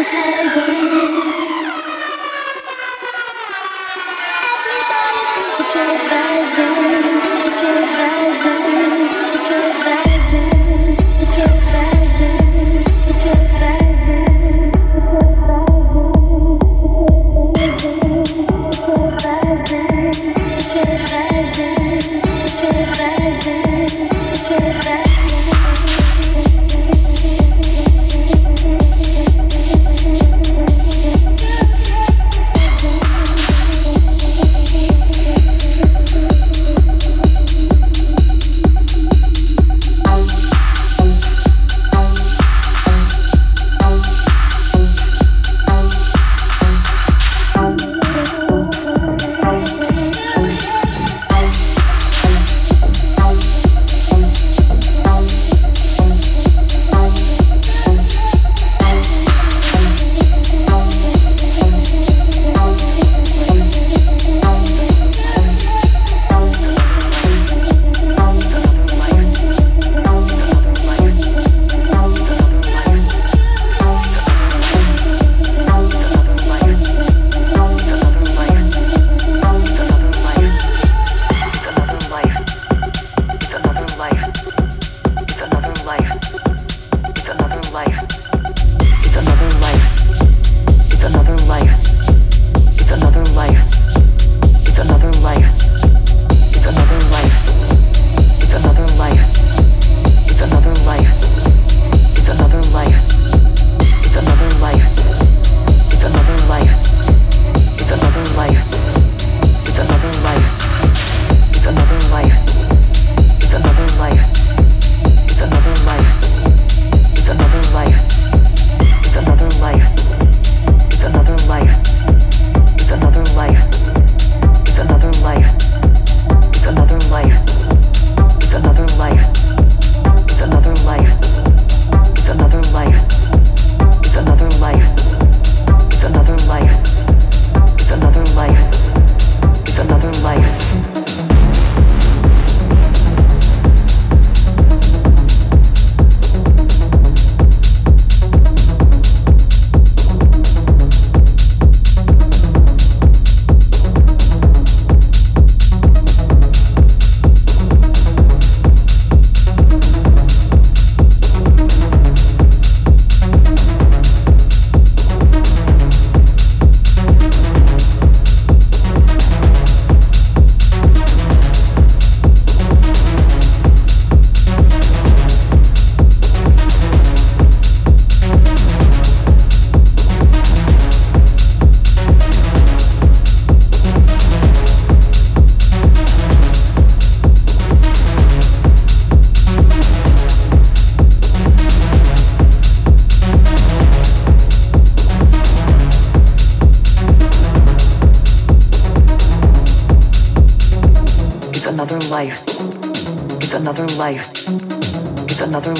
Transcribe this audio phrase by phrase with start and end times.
[0.00, 1.19] because I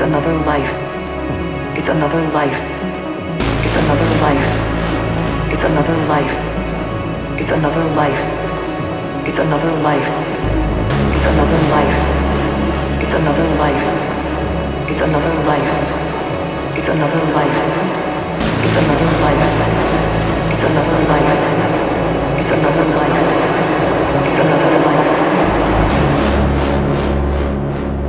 [0.00, 0.72] It's another life.
[1.76, 2.56] It's another life.
[3.66, 4.48] It's another life.
[5.52, 6.34] It's another life.
[7.38, 8.22] It's another life.
[9.28, 10.08] It's another life.
[11.12, 12.00] It's another life.
[13.04, 13.84] It's another life.
[14.88, 15.68] It's another life.
[16.78, 17.58] It's another life.
[18.56, 19.44] It's another life.
[20.48, 21.28] It's another life.
[22.40, 23.20] It's another life.
[24.24, 25.10] It's another life.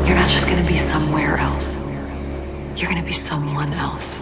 [0.08, 1.81] You're not just gonna be somewhere else.
[2.82, 4.20] You're gonna be someone else.